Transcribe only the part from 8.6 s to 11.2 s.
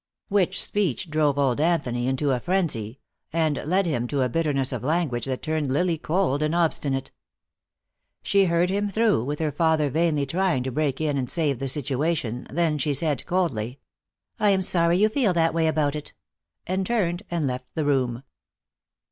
him through, with her father vainly trying to break in